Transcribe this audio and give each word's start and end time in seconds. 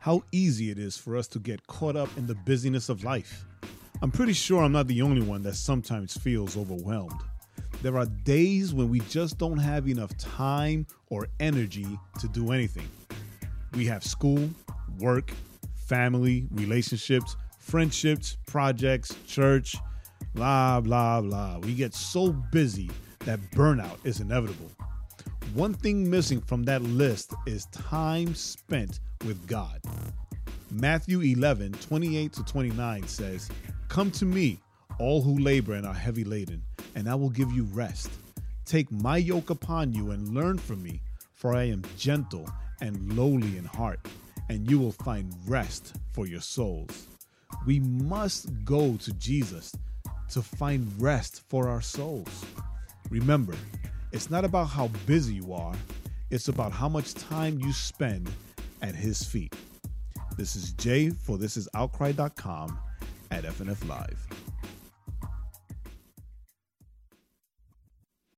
how 0.00 0.22
easy 0.32 0.70
it 0.70 0.78
is 0.78 0.96
for 0.96 1.14
us 1.14 1.28
to 1.28 1.38
get 1.38 1.66
caught 1.66 1.94
up 1.94 2.08
in 2.16 2.26
the 2.26 2.34
busyness 2.34 2.88
of 2.88 3.04
life. 3.04 3.44
I'm 4.00 4.10
pretty 4.10 4.32
sure 4.32 4.64
I'm 4.64 4.72
not 4.72 4.86
the 4.86 5.02
only 5.02 5.20
one 5.20 5.42
that 5.42 5.56
sometimes 5.56 6.16
feels 6.16 6.56
overwhelmed. 6.56 7.20
There 7.82 7.98
are 7.98 8.06
days 8.06 8.72
when 8.72 8.88
we 8.88 9.00
just 9.00 9.36
don't 9.36 9.58
have 9.58 9.88
enough 9.88 10.16
time 10.16 10.86
or 11.10 11.28
energy 11.38 11.86
to 12.18 12.28
do 12.28 12.50
anything. 12.50 12.88
We 13.74 13.84
have 13.86 14.02
school, 14.02 14.48
work, 14.98 15.32
family, 15.86 16.48
relationships, 16.50 17.36
friendships, 17.58 18.38
projects, 18.46 19.14
church, 19.26 19.76
blah, 20.34 20.80
blah, 20.80 21.20
blah. 21.20 21.58
We 21.58 21.74
get 21.74 21.92
so 21.92 22.32
busy 22.32 22.90
that 23.26 23.38
burnout 23.50 23.98
is 24.04 24.20
inevitable. 24.20 24.70
One 25.54 25.74
thing 25.74 26.08
missing 26.08 26.40
from 26.40 26.62
that 26.64 26.80
list 26.80 27.34
is 27.44 27.66
time 27.66 28.36
spent 28.36 29.00
with 29.26 29.48
God. 29.48 29.80
Matthew 30.70 31.22
11, 31.22 31.72
28 31.72 32.32
to 32.34 32.44
29 32.44 33.08
says, 33.08 33.50
Come 33.88 34.12
to 34.12 34.24
me, 34.24 34.60
all 35.00 35.20
who 35.20 35.36
labor 35.38 35.74
and 35.74 35.84
are 35.84 35.92
heavy 35.94 36.22
laden, 36.22 36.62
and 36.94 37.08
I 37.08 37.16
will 37.16 37.30
give 37.30 37.50
you 37.50 37.64
rest. 37.72 38.10
Take 38.64 38.92
my 38.92 39.16
yoke 39.16 39.50
upon 39.50 39.92
you 39.92 40.12
and 40.12 40.32
learn 40.32 40.56
from 40.56 40.84
me, 40.84 41.02
for 41.34 41.56
I 41.56 41.64
am 41.64 41.82
gentle 41.98 42.48
and 42.80 43.16
lowly 43.16 43.58
in 43.58 43.64
heart, 43.64 43.98
and 44.50 44.70
you 44.70 44.78
will 44.78 44.92
find 44.92 45.34
rest 45.48 45.96
for 46.12 46.28
your 46.28 46.42
souls. 46.42 47.08
We 47.66 47.80
must 47.80 48.64
go 48.64 48.96
to 48.98 49.12
Jesus 49.14 49.74
to 50.30 50.42
find 50.42 50.88
rest 51.02 51.42
for 51.48 51.68
our 51.68 51.82
souls. 51.82 52.44
Remember, 53.10 53.56
it's 54.12 54.30
not 54.30 54.44
about 54.44 54.64
how 54.66 54.88
busy 55.06 55.34
you 55.34 55.52
are, 55.52 55.74
it's 56.30 56.48
about 56.48 56.72
how 56.72 56.88
much 56.88 57.14
time 57.14 57.58
you 57.60 57.72
spend 57.72 58.30
at 58.82 58.94
His 58.94 59.24
feet. 59.24 59.54
This 60.36 60.56
is 60.56 60.72
Jay 60.72 61.10
for 61.10 61.38
This 61.38 61.56
Is 61.56 61.68
Outcry.com 61.74 62.78
at 63.30 63.44
FNF 63.44 63.86
Live. 63.88 64.39